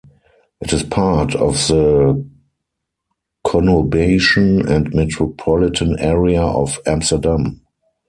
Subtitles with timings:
[0.61, 2.25] It is part of the
[3.45, 7.61] conurbation and metropolitan area of Amsterdam.